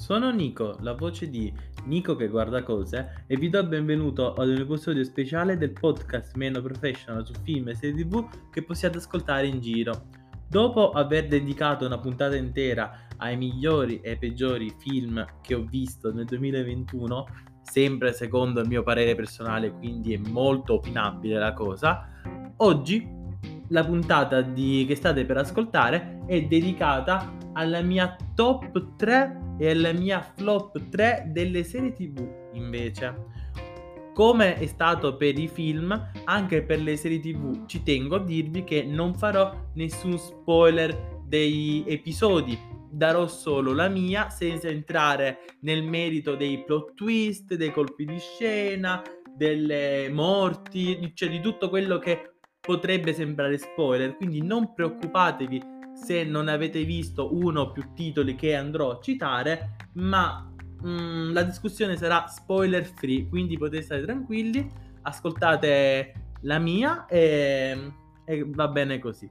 [0.00, 1.52] Sono Nico, la voce di
[1.84, 6.36] Nico che guarda cose e vi do il benvenuto ad un episodio speciale del podcast
[6.36, 10.06] meno professional su film e serie tv che possiate ascoltare in giro.
[10.48, 16.24] Dopo aver dedicato una puntata intera ai migliori e peggiori film che ho visto nel
[16.24, 17.26] 2021,
[17.62, 22.08] sempre secondo il mio parere personale, quindi è molto opinabile la cosa,
[22.56, 23.06] oggi
[23.68, 29.92] la puntata di, che state per ascoltare è dedicata alla mia top 3 e alla
[29.92, 33.14] mia flop 3 delle serie tv invece.
[34.14, 38.64] Come è stato per i film, anche per le serie tv ci tengo a dirvi
[38.64, 42.58] che non farò nessun spoiler dei episodi,
[42.90, 49.02] darò solo la mia senza entrare nel merito dei plot twist, dei colpi di scena,
[49.36, 56.48] delle morti, cioè di tutto quello che potrebbe sembrare spoiler, quindi non preoccupatevi se non
[56.48, 60.50] avete visto uno o più titoli che andrò a citare, ma
[60.84, 64.68] mm, la discussione sarà spoiler free, quindi potete stare tranquilli,
[65.02, 67.92] ascoltate la mia e,
[68.24, 69.30] e va bene così.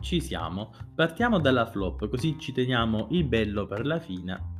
[0.00, 0.72] Ci siamo.
[0.94, 4.56] Partiamo dalla flop, così ci teniamo il bello per la fine.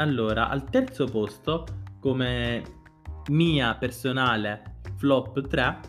[0.00, 1.66] Allora, al terzo posto,
[1.98, 2.62] come
[3.28, 5.80] mia personale flop 3,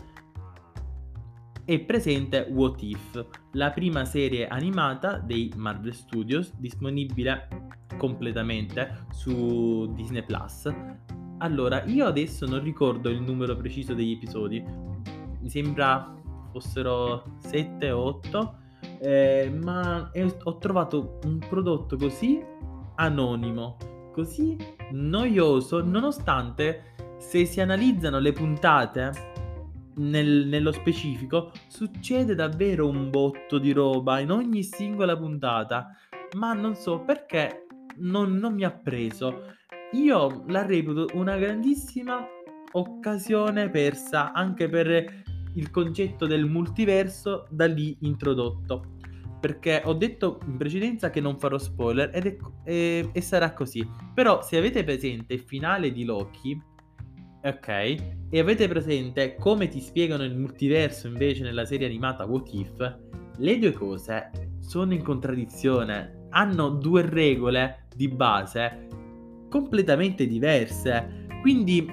[1.64, 7.48] è presente What If, la prima serie animata dei Marvel Studios, disponibile
[7.96, 10.70] completamente su Disney Plus.
[11.38, 14.62] Allora, io adesso non ricordo il numero preciso degli episodi,
[15.40, 16.14] mi sembra
[16.50, 18.56] fossero 7 o 8,
[19.00, 20.10] eh, ma
[20.42, 22.44] ho trovato un prodotto così
[22.96, 23.78] anonimo,
[24.12, 24.56] così
[24.92, 29.10] noioso, nonostante se si analizzano le puntate
[29.96, 35.96] nel, nello specifico, succede davvero un botto di roba in ogni singola puntata,
[36.36, 39.50] ma non so perché non, non mi ha preso.
[39.92, 42.26] Io la reputo una grandissima
[42.72, 45.22] occasione persa anche per
[45.54, 49.00] il concetto del multiverso da lì introdotto.
[49.42, 53.84] Perché ho detto in precedenza che non farò spoiler ed è, e, e sarà così.
[54.14, 56.56] Però se avete presente il finale di Loki,
[57.42, 57.68] ok,
[58.30, 62.98] e avete presente come ti spiegano il multiverso invece nella serie animata What If,
[63.38, 64.30] le due cose
[64.60, 68.86] sono in contraddizione, hanno due regole di base
[69.48, 71.26] completamente diverse.
[71.40, 71.84] Quindi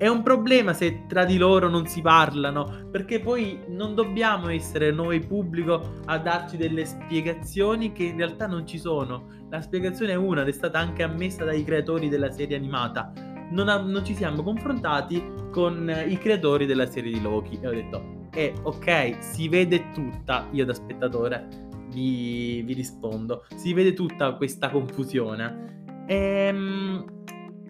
[0.00, 4.90] è un problema se tra di loro non si parlano, perché poi non dobbiamo essere
[4.90, 9.26] noi pubblico a darci delle spiegazioni che in realtà non ci sono.
[9.50, 13.12] La spiegazione è una ed è stata anche ammessa dai creatori della serie animata.
[13.50, 15.22] Non, ha, non ci siamo confrontati
[15.52, 20.48] con i creatori della serie di Loki e ho detto, eh ok, si vede tutta,
[20.52, 21.46] io da spettatore
[21.90, 26.04] vi, vi rispondo, si vede tutta questa confusione.
[26.06, 27.04] Ehm,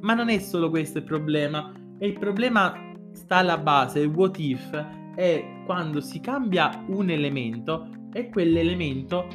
[0.03, 2.73] ma non è solo questo il problema e il problema
[3.13, 4.71] sta alla base, il what if,
[5.15, 9.27] è quando si cambia un elemento e quell'elemento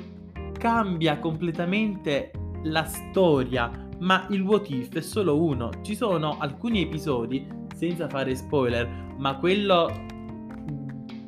[0.57, 2.31] cambia completamente
[2.63, 5.69] la storia, ma il what if è solo uno.
[5.83, 9.91] Ci sono alcuni episodi, senza fare spoiler, ma quello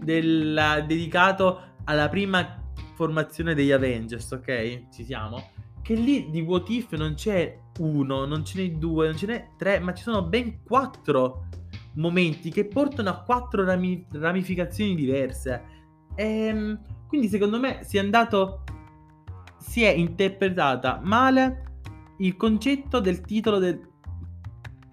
[0.01, 2.63] del, dedicato alla prima
[2.95, 4.89] formazione degli Avengers, ok?
[4.89, 5.51] Ci siamo?
[5.87, 9.47] Che lì di what if non c'è uno, non ce n'è due, non ce n'è
[9.55, 11.45] tre, ma ci sono ben quattro
[11.93, 15.63] momenti che portano a quattro rami- ramificazioni diverse.
[16.13, 18.65] E, ehm, quindi secondo me si è andato,
[19.59, 21.77] si è interpretata male
[22.17, 23.79] il concetto del titolo del,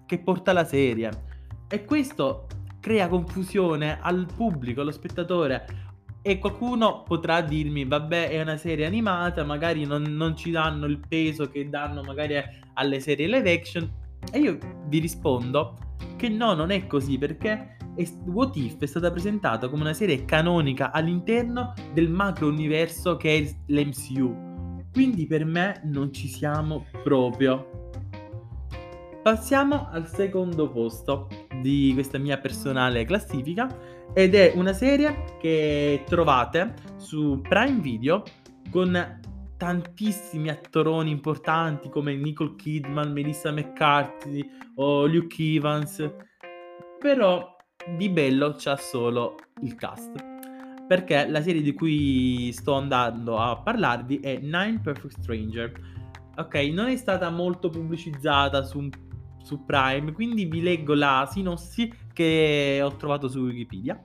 [0.05, 1.11] che porta la serie.
[1.67, 2.47] E questo
[2.79, 5.84] crea confusione al pubblico, allo spettatore.
[6.27, 10.99] E qualcuno potrà dirmi, vabbè, è una serie animata, magari non, non ci danno il
[11.07, 12.33] peso che danno magari
[12.73, 13.87] alle serie live action.
[14.31, 14.57] E io
[14.87, 15.77] vi rispondo
[16.17, 17.77] che no, non è così perché
[18.25, 23.55] What If è stata presentata come una serie canonica all'interno del macro universo che è
[23.67, 24.81] l'MCU.
[24.91, 27.91] Quindi per me non ci siamo proprio.
[29.21, 31.27] Passiamo al secondo posto
[31.61, 38.23] di questa mia personale classifica ed è una serie che trovate su Prime Video
[38.71, 39.19] con
[39.57, 46.09] tantissimi attoroni importanti come Nicole Kidman, Melissa McCarthy o Luke Evans,
[46.97, 47.57] però
[47.97, 50.13] di bello c'ha solo il cast.
[50.87, 55.73] Perché la serie di cui sto andando a parlarvi è Nine Perfect Stranger.
[56.37, 58.87] Ok, non è stata molto pubblicizzata su
[59.45, 64.01] su Prime, quindi vi leggo la sinossi che ho trovato su Wikipedia.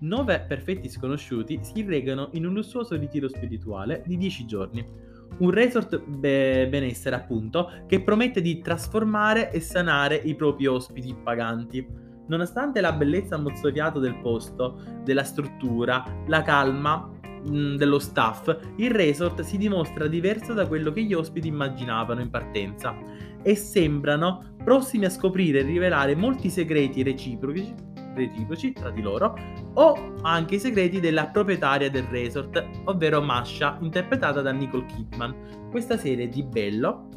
[0.00, 4.84] Nove perfetti sconosciuti si regano in un lussuoso ritiro spirituale di 10 giorni.
[5.38, 11.86] Un resort be- benessere, appunto, che promette di trasformare e sanare i propri ospiti paganti.
[12.26, 17.08] Nonostante la bellezza mozzafiato del posto, della struttura, la calma
[17.44, 22.30] mh, dello staff, il resort si dimostra diverso da quello che gli ospiti immaginavano in
[22.30, 22.94] partenza
[23.42, 27.74] e sembrano prossimi a scoprire e rivelare molti segreti reciproci,
[28.14, 29.36] reciproci tra di loro
[29.74, 35.68] o anche i segreti della proprietaria del resort, ovvero Masha, interpretata da Nicole Kidman.
[35.70, 37.08] Questa serie di Bello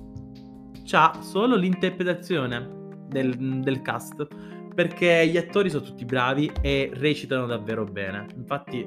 [0.92, 2.70] ha solo l'interpretazione
[3.08, 4.28] del, del cast
[4.74, 8.28] perché gli attori sono tutti bravi e recitano davvero bene.
[8.36, 8.86] Infatti,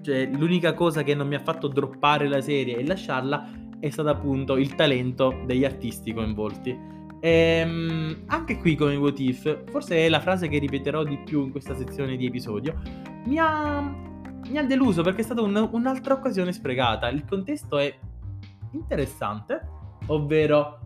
[0.00, 4.10] cioè, l'unica cosa che non mi ha fatto droppare la serie e lasciarla è stato
[4.10, 6.78] appunto il talento degli artisti coinvolti.
[7.18, 11.50] Ehm, anche qui come What If, forse è la frase che ripeterò di più in
[11.50, 12.80] questa sezione di episodio,
[13.24, 17.08] mi ha, mi ha deluso perché è stata un, un'altra occasione sprecata.
[17.08, 17.92] Il contesto è
[18.70, 19.68] interessante,
[20.06, 20.78] ovvero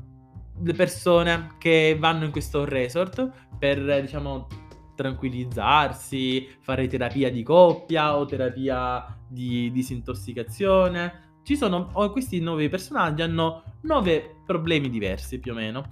[0.62, 4.46] le persone che vanno in questo resort per, diciamo,
[4.94, 11.24] tranquillizzarsi, fare terapia di coppia o terapia di disintossicazione.
[11.46, 15.84] Ci sono questi nove personaggi, hanno nove problemi diversi più o meno.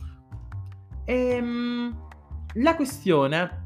[1.05, 1.97] E, ehm,
[2.55, 3.63] la questione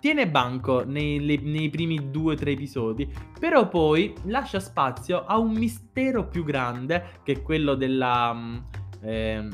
[0.00, 3.06] tiene banco nei, nei primi due o tre episodi,
[3.38, 8.62] però poi lascia spazio a un mistero più grande che è quello della,
[9.02, 9.46] eh,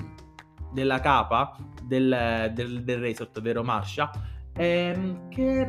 [0.72, 4.08] della capa del, del, del resort, ovvero Marsha,
[4.52, 5.68] ehm, che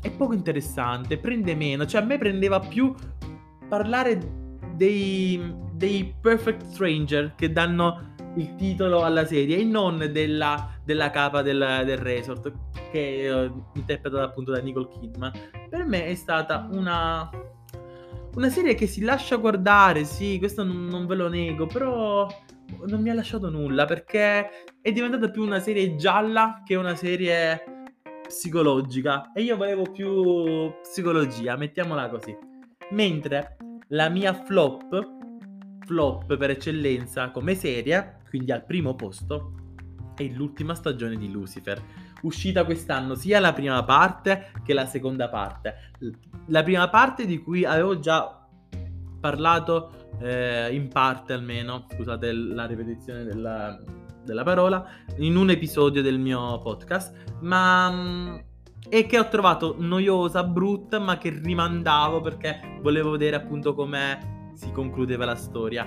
[0.00, 2.94] è poco interessante, prende meno, cioè a me prendeva più
[3.68, 4.40] parlare
[4.80, 11.42] dei, dei Perfect Stranger che danno il titolo alla serie e non della, della capa
[11.42, 12.50] del, del resort
[12.90, 15.32] che è uh, interpretata appunto da Nicole Kidman.
[15.68, 17.28] Per me è stata una,
[18.36, 22.26] una serie che si lascia guardare, sì, questo non, non ve lo nego, però
[22.86, 24.48] non mi ha lasciato nulla perché
[24.80, 27.64] è diventata più una serie gialla che una serie
[28.26, 32.34] psicologica e io volevo più psicologia, mettiamola così.
[32.92, 33.56] Mentre
[33.90, 35.08] la mia flop,
[35.84, 39.54] flop per eccellenza come serie, quindi al primo posto,
[40.14, 41.82] è l'ultima stagione di Lucifer,
[42.22, 45.92] uscita quest'anno sia la prima parte che la seconda parte.
[46.46, 48.46] La prima parte di cui avevo già
[49.18, 53.80] parlato eh, in parte almeno, scusate la ripetizione della,
[54.24, 54.86] della, parola,
[55.18, 58.48] in un episodio del mio podcast, ma...
[58.88, 64.70] E che ho trovato noiosa, brutta, ma che rimandavo perché volevo vedere appunto come si
[64.72, 65.86] concludeva la storia.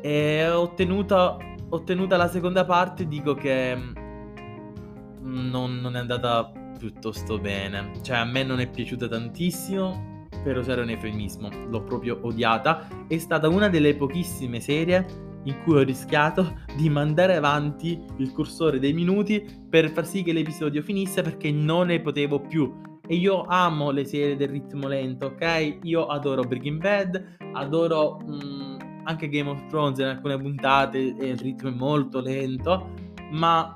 [0.00, 1.38] E ho ottenuto,
[1.68, 7.92] ottenuta la seconda parte, dico che mm, non, non è andata piuttosto bene.
[8.02, 13.18] Cioè, a me non è piaciuta tantissimo per usare un eufemismo, l'ho proprio odiata, è
[13.18, 18.92] stata una delle pochissime serie in cui ho rischiato di mandare avanti il cursore dei
[18.92, 22.88] minuti per far sì che l'episodio finisse perché non ne potevo più.
[23.06, 25.78] E io amo le serie del ritmo lento, ok?
[25.82, 31.28] Io adoro Breaking Bad, adoro mh, mm, anche Game of Thrones in alcune puntate e
[31.30, 32.90] il ritmo è molto lento,
[33.32, 33.74] ma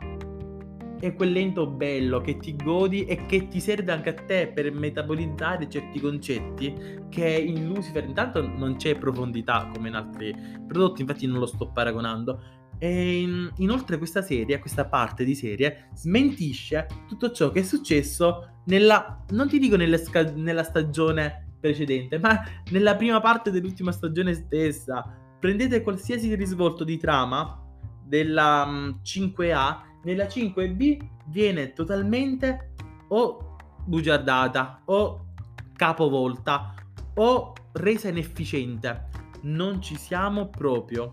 [1.07, 4.73] è quel lento bello che ti godi e che ti serve anche a te per
[4.73, 6.75] metabolizzare certi concetti
[7.11, 10.35] che in Lucifer intanto non c'è profondità come in altri
[10.67, 12.41] prodotti, infatti non lo sto paragonando.
[12.79, 18.61] E in, inoltre questa serie, questa parte di serie, smentisce tutto ciò che è successo
[18.67, 19.99] nella, non ti dico nella,
[20.35, 25.05] nella stagione precedente, ma nella prima parte dell'ultima stagione stessa.
[25.39, 27.61] Prendete qualsiasi risvolto di trama
[28.07, 32.75] della um, 5A nella 5B viene totalmente
[33.09, 35.27] o bugiardata o
[35.75, 36.75] capovolta
[37.15, 39.09] o resa inefficiente.
[39.43, 41.13] Non ci siamo proprio.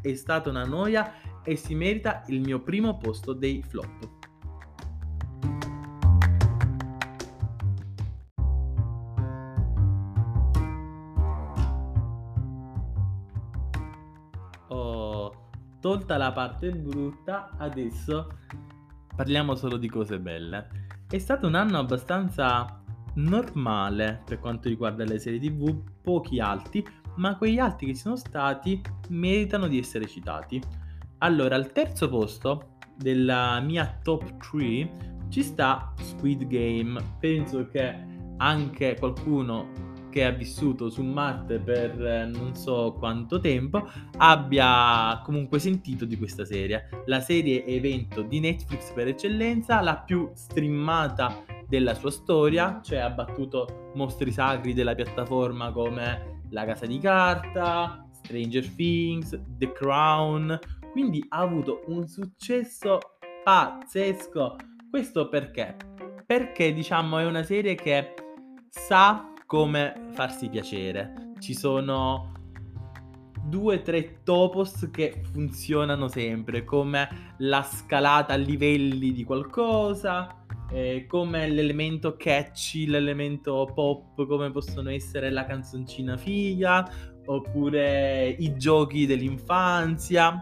[0.00, 4.15] È stata una noia e si merita il mio primo posto dei flop.
[15.86, 18.38] Tolta la parte brutta, adesso
[19.14, 20.68] parliamo solo di cose belle.
[21.08, 22.82] È stato un anno abbastanza
[23.14, 26.84] normale per quanto riguarda le serie TV, pochi alti,
[27.18, 30.60] ma quegli alti che ci sono stati meritano di essere citati.
[31.18, 37.00] Allora, al terzo posto della mia top 3 ci sta Squid Game.
[37.20, 37.96] Penso che
[38.38, 45.58] anche qualcuno che ha vissuto su Marte per eh, non so quanto tempo, abbia comunque
[45.58, 46.88] sentito di questa serie.
[47.04, 53.10] La serie evento di Netflix per eccellenza, la più streamata della sua storia, cioè ha
[53.10, 60.58] battuto mostri sacri della piattaforma come La Casa di Carta, Stranger Things, The Crown,
[60.92, 63.00] quindi ha avuto un successo
[63.44, 64.56] pazzesco.
[64.88, 65.76] Questo perché?
[66.24, 68.14] Perché diciamo è una serie che
[68.70, 71.32] sa come farsi piacere.
[71.38, 72.32] Ci sono
[73.44, 81.06] due o tre topos che funzionano sempre, come la scalata a livelli di qualcosa, eh,
[81.08, 86.90] come l'elemento catchy, l'elemento pop, come possono essere la canzoncina figa,
[87.26, 90.40] oppure i giochi dell'infanzia.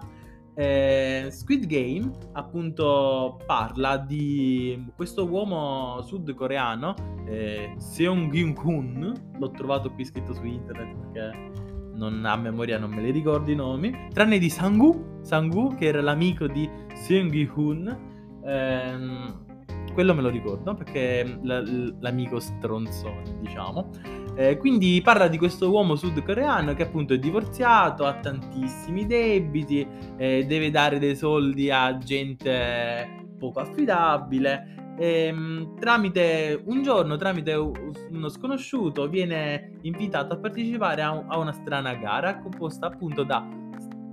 [0.57, 6.95] Eh, Squid Game appunto parla di questo uomo sudcoreano,
[7.27, 11.51] eh, Seong Gyun-kun, l'ho trovato qui scritto su internet perché
[11.95, 16.01] non a memoria non me li ricordo i nomi, tranne di Sangu, Sangu che era
[16.01, 17.99] l'amico di Seong Gyun,
[18.45, 19.45] ehm,
[19.93, 23.91] quello me lo ricordo perché l- l'amico stronzone diciamo.
[24.37, 29.87] Eh, quindi parla di questo uomo sudcoreano che appunto è divorziato, ha tantissimi debiti,
[30.17, 34.95] eh, deve dare dei soldi a gente poco affidabile.
[34.99, 41.95] Ehm, tramite un giorno, tramite uno sconosciuto, viene invitato a partecipare a, a una strana
[41.95, 43.47] gara composta appunto da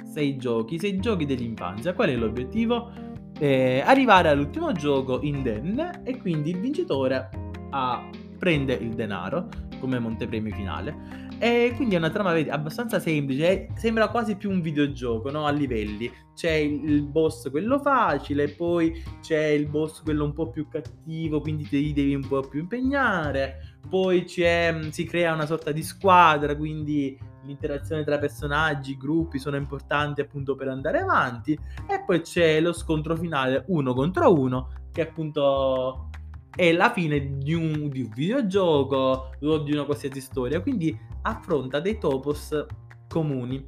[0.04, 1.94] sei giochi, sei giochi dell'infanzia.
[1.94, 2.92] Qual è l'obiettivo?
[3.40, 7.30] Eh, arrivare all'ultimo gioco indenne e quindi il vincitore
[7.72, 9.50] ha, prende il denaro
[9.82, 11.28] come montepremi finale.
[11.40, 15.46] E quindi è una trama abbastanza semplice, sembra quasi più un videogioco, no?
[15.46, 16.10] A livelli.
[16.36, 21.68] C'è il boss quello facile, poi c'è il boss quello un po' più cattivo, quindi
[21.68, 23.80] ti devi un po' più impegnare.
[23.90, 30.56] Poi si crea una sorta di squadra, quindi l'interazione tra personaggi, gruppi sono importanti appunto
[30.56, 31.58] per andare avanti.
[31.88, 36.10] E poi c'è lo scontro finale uno contro uno, che appunto
[36.56, 41.80] è la fine di un, di un videogioco o di una qualsiasi storia, quindi affronta
[41.80, 42.66] dei topos
[43.08, 43.66] comuni.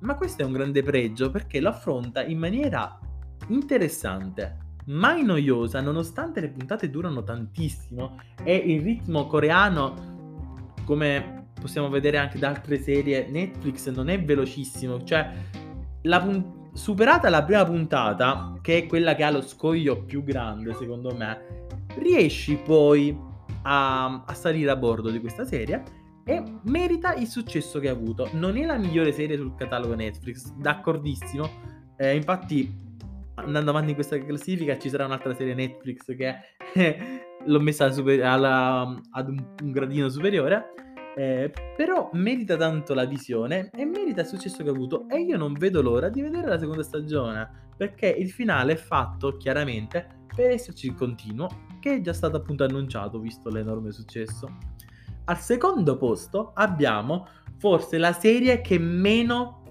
[0.00, 2.98] Ma questo è un grande pregio perché lo affronta in maniera
[3.48, 12.18] interessante, mai noiosa, nonostante le puntate durano tantissimo e il ritmo coreano, come possiamo vedere
[12.18, 15.32] anche da altre serie Netflix, non è velocissimo, cioè
[16.02, 20.74] la pun- superata la prima puntata, che è quella che ha lo scoglio più grande
[20.74, 21.64] secondo me,
[21.96, 23.16] riesci poi
[23.62, 25.82] a, a salire a bordo di questa serie
[26.24, 28.28] e merita il successo che ha avuto.
[28.32, 31.48] Non è la migliore serie sul catalogo Netflix, d'accordissimo.
[31.96, 32.74] Eh, infatti,
[33.36, 36.34] andando avanti in questa classifica, ci sarà un'altra serie Netflix che
[37.44, 40.72] l'ho messa super- alla, ad un, un, gradino superiore.
[41.16, 45.08] Eh, però merita tanto la visione e merita il successo che ha avuto.
[45.08, 49.36] E io non vedo l'ora di vedere la seconda stagione perché il finale è fatto
[49.36, 51.48] chiaramente per esserci continuo
[51.80, 54.58] che è già stato appunto annunciato visto l'enorme successo.
[55.24, 57.26] Al secondo posto abbiamo
[57.56, 59.62] forse la serie che meno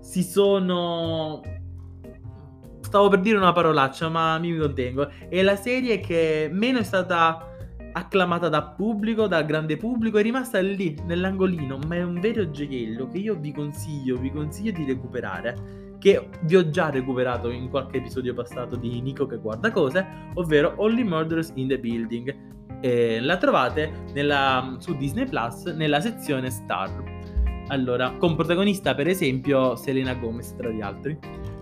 [0.00, 1.42] si sono...
[2.80, 5.10] Stavo per dire una parolaccia, ma mi contengo.
[5.28, 7.52] È la serie che meno è stata
[7.92, 13.08] acclamata dal pubblico, dal grande pubblico, è rimasta lì, nell'angolino, ma è un vero gioiello
[13.08, 17.96] che io vi consiglio, vi consiglio di recuperare che vi ho già recuperato in qualche
[17.96, 22.78] episodio passato di Nico che guarda cose, ovvero Only Murders in the Building.
[22.80, 27.02] E la trovate nella, su Disney Plus nella sezione Star.
[27.70, 31.18] Allora, con protagonista per esempio Selena Gomez tra gli altri.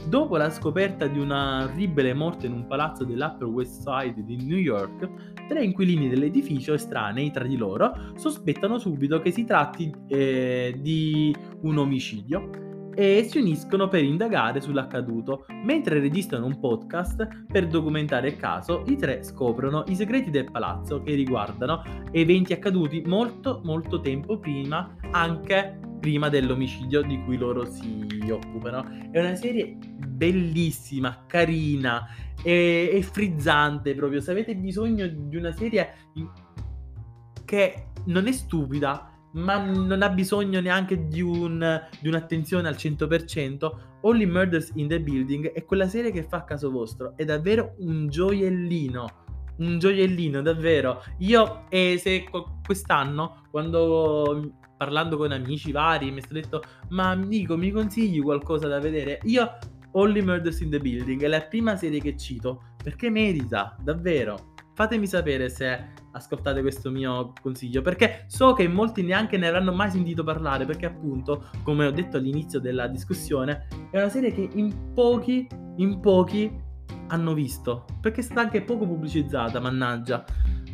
[0.06, 4.58] Dopo la scoperta di una orribile morte in un palazzo dell'Upper West Side di New
[4.58, 5.08] York,
[5.48, 11.78] tre inquilini dell'edificio estranei tra di loro sospettano subito che si tratti eh, di un
[11.78, 15.46] omicidio e si uniscono per indagare sull'accaduto.
[15.64, 21.02] Mentre registrano un podcast per documentare il caso, i tre scoprono i segreti del palazzo
[21.02, 21.82] che riguardano
[22.12, 28.84] eventi accaduti molto molto tempo prima, anche prima dell'omicidio di cui loro si occupano.
[29.10, 32.06] È una serie bellissima, carina
[32.42, 34.20] e, e frizzante proprio.
[34.20, 35.94] Se avete bisogno di una serie
[37.44, 43.72] che non è stupida, ma non ha bisogno neanche di, un, di un'attenzione al 100%.
[44.02, 47.14] Only Murders in the Building è quella serie che fa a caso vostro.
[47.16, 49.22] È davvero un gioiellino.
[49.56, 51.02] Un gioiellino, davvero.
[51.18, 52.24] Io, e se
[52.64, 58.78] quest'anno, quando parlando con amici vari, mi sono detto, ma amico, mi consigli qualcosa da
[58.80, 59.20] vedere?
[59.24, 59.58] Io,
[59.92, 64.53] Only Murders in the Building è la prima serie che cito, perché merita, davvero.
[64.74, 69.90] Fatemi sapere se ascoltate questo mio consiglio, perché so che molti neanche ne avranno mai
[69.90, 74.92] sentito parlare, perché appunto, come ho detto all'inizio della discussione, è una serie che in
[74.92, 76.52] pochi, in pochi
[77.08, 80.24] hanno visto, perché è stata anche poco pubblicizzata, mannaggia.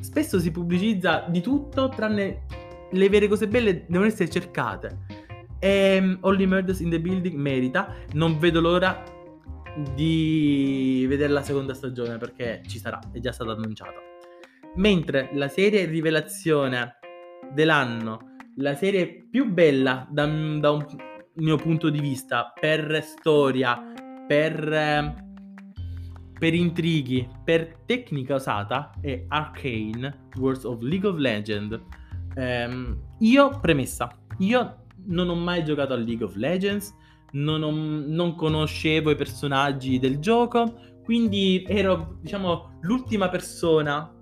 [0.00, 2.46] Spesso si pubblicizza di tutto, tranne
[2.92, 5.28] le vere cose belle devono essere cercate.
[5.58, 9.02] E um, Only Murders in the Building merita, non vedo l'ora
[9.94, 13.98] di vedere la seconda stagione perché ci sarà, è già stata annunciata.
[14.76, 16.98] Mentre la serie rivelazione
[17.52, 20.86] dell'anno, la serie più bella da, da un
[21.34, 23.80] mio punto di vista, per storia,
[24.26, 25.14] per,
[26.38, 31.80] per intrighi, per tecnica usata, è Arcane Words of League of Legends.
[32.36, 34.08] Um, io, premessa,
[34.38, 36.94] io non ho mai giocato a League of Legends,
[37.32, 44.14] non, ho, non conoscevo i personaggi del gioco, quindi ero, diciamo, l'ultima persona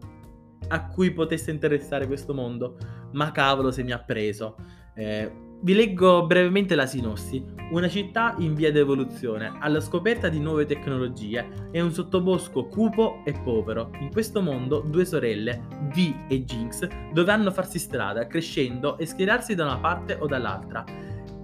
[0.69, 2.77] a cui potesse interessare questo mondo,
[3.13, 4.57] ma cavolo se mi ha preso.
[4.95, 7.45] Eh, vi leggo brevemente la sinossi.
[7.73, 13.33] Una città in via d'evoluzione, alla scoperta di nuove tecnologie, e un sottobosco cupo e
[13.33, 13.91] povero.
[14.01, 19.65] In questo mondo due sorelle, V e Jinx, dovranno farsi strada, crescendo e schierarsi da
[19.65, 20.85] una parte o dall'altra.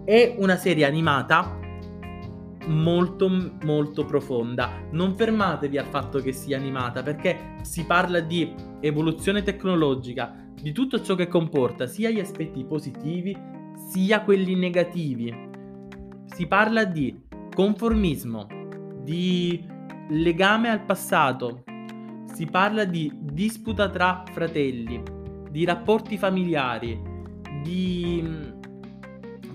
[0.05, 1.59] È una serie animata
[2.67, 3.31] molto
[3.63, 4.71] molto profonda.
[4.91, 11.01] Non fermatevi al fatto che sia animata perché si parla di evoluzione tecnologica, di tutto
[11.01, 13.35] ciò che comporta sia gli aspetti positivi
[13.89, 15.35] sia quelli negativi.
[16.27, 17.23] Si parla di
[17.55, 18.47] conformismo,
[19.03, 19.67] di
[20.11, 21.65] legame al passato,
[22.31, 25.03] si parla di disputa tra fratelli,
[25.51, 27.01] di rapporti familiari,
[27.63, 28.53] di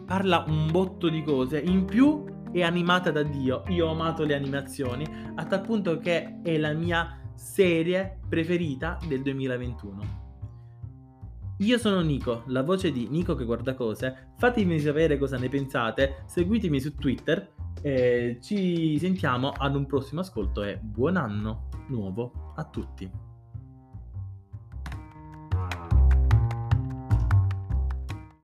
[0.09, 1.59] parla un botto di cose.
[1.59, 3.61] In più è animata da Dio.
[3.67, 9.21] Io ho amato le animazioni a tal punto che è la mia serie preferita del
[9.21, 10.27] 2021.
[11.59, 14.31] Io sono Nico, la voce di Nico che guarda cose.
[14.39, 17.53] Fatemi sapere cosa ne pensate, seguitemi su Twitter.
[17.79, 23.28] E ci sentiamo ad un prossimo ascolto e buon anno nuovo a tutti.